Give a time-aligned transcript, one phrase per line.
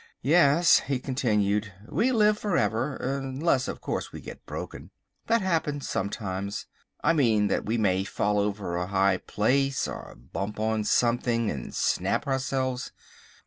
[0.23, 4.89] Yes," he continued, "we live for ever, unless, of course, we get broken.
[5.27, 6.65] That happens sometimes.
[7.03, 11.71] I mean that we may fall over a high place or bump on something, and
[11.75, 12.91] snap ourselves.